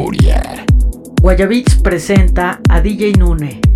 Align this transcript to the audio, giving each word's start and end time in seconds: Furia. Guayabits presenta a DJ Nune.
Furia. 0.00 0.64
Guayabits 1.20 1.76
presenta 1.82 2.58
a 2.70 2.80
DJ 2.80 3.18
Nune. 3.18 3.69